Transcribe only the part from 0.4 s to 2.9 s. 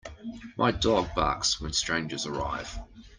My dog barks when strangers arrive.